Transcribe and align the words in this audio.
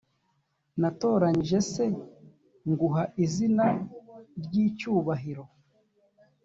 natoranyije 0.81 1.59
s 1.71 1.73
nguha 2.69 3.03
izina 3.23 3.65
ry 4.43 4.53
icyubahiro 4.65 5.43